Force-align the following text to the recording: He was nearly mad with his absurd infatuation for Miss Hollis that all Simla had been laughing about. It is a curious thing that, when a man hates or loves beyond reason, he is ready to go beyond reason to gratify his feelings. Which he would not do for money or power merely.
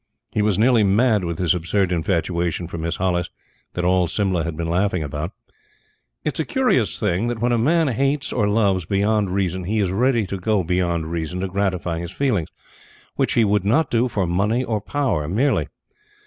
He 0.31 0.41
was 0.41 0.57
nearly 0.57 0.83
mad 0.83 1.23
with 1.23 1.37
his 1.37 1.53
absurd 1.53 1.91
infatuation 1.91 2.67
for 2.67 2.79
Miss 2.79 2.95
Hollis 2.95 3.29
that 3.75 3.85
all 3.85 4.07
Simla 4.07 4.43
had 4.43 4.57
been 4.57 4.67
laughing 4.67 5.03
about. 5.03 5.31
It 6.25 6.35
is 6.35 6.39
a 6.39 6.45
curious 6.45 6.99
thing 6.99 7.27
that, 7.27 7.37
when 7.37 7.51
a 7.51 7.59
man 7.59 7.87
hates 7.89 8.33
or 8.33 8.47
loves 8.49 8.87
beyond 8.87 9.29
reason, 9.29 9.65
he 9.65 9.77
is 9.77 9.91
ready 9.91 10.25
to 10.25 10.39
go 10.39 10.63
beyond 10.63 11.11
reason 11.11 11.41
to 11.41 11.47
gratify 11.47 11.99
his 11.99 12.09
feelings. 12.09 12.49
Which 13.15 13.33
he 13.33 13.45
would 13.45 13.63
not 13.63 13.91
do 13.91 14.07
for 14.07 14.25
money 14.25 14.63
or 14.63 14.81
power 14.81 15.27
merely. 15.27 15.67